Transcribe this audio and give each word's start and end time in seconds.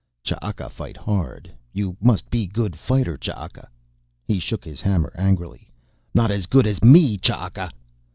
"Ch'aka 0.23 0.67
fight 0.71 0.97
hard. 0.97 1.51
You 1.73 1.95
must 2.01 2.27
be 2.31 2.47
good 2.47 2.75
fighter 2.75 3.19
Ch'aka." 3.19 3.67
He 4.25 4.39
shook 4.39 4.65
his 4.65 4.81
hammer 4.81 5.13
angrily. 5.15 5.69
"Not 6.15 6.31
as 6.31 6.47
good 6.47 6.65
as 6.65 6.81
me, 6.83 7.19
Ch'aka!" 7.19 7.69